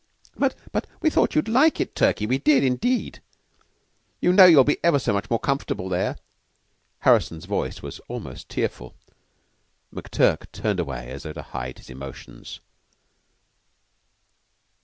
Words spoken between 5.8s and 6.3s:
there."